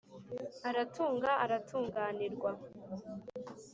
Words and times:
aratunga 0.69 1.29
aratunganirwa. 1.43 2.51